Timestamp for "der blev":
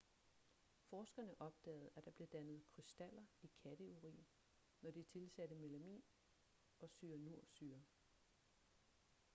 2.05-2.27